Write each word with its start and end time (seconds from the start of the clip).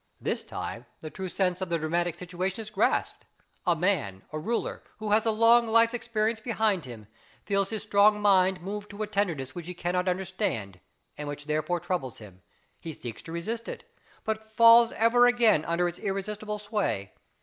This 0.19 0.43
time 0.43 0.87
the 1.01 1.11
true 1.11 1.29
sense 1.29 1.61
of 1.61 1.69
the 1.69 1.77
dramatic 1.77 2.17
situation 2.17 2.63
is 2.63 2.71
grasped; 2.71 3.23
a 3.67 3.75
man, 3.75 4.23
a 4.31 4.39
ruler, 4.39 4.81
who 4.97 5.11
has 5.11 5.27
a 5.27 5.31
long 5.31 5.67
life's 5.67 5.93
experience 5.93 6.39
behind 6.39 6.85
him, 6.85 7.05
feels 7.45 7.69
his 7.69 7.83
strong 7.83 8.19
mind 8.19 8.61
moved 8.63 8.89
to 8.89 9.03
a 9.03 9.05
tenderness 9.05 9.53
which 9.53 9.67
he 9.67 9.75
cannot 9.75 10.07
understand, 10.07 10.79
and 11.19 11.27
which 11.27 11.45
therefore 11.45 11.79
troubles 11.79 12.17
him; 12.17 12.41
he 12.79 12.93
seeks 12.93 13.21
to 13.21 13.31
resist 13.31 13.67
it, 13.69 13.83
but 14.23 14.41
falls 14.43 14.91
ever 14.93 15.27
again 15.27 15.63
under 15.65 15.87
its 15.87 15.99
irresistible 15.99 16.57
sway. 16.57 17.13